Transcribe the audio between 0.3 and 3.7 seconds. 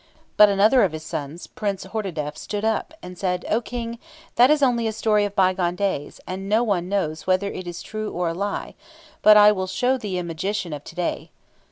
But another of his sons, Prince Hordadef, stood up, and said, "O